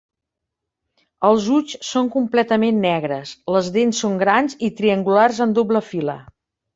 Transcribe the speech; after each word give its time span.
Els 1.27 1.49
ulls 1.57 1.75
són 1.89 2.07
completament 2.15 2.79
negres, 2.85 3.33
les 3.57 3.69
dents 3.75 3.99
són 4.05 4.15
grans 4.23 4.57
i 4.69 4.71
triangulars 4.81 5.43
en 5.47 5.55
doble 5.59 5.83
fila. 5.91 6.17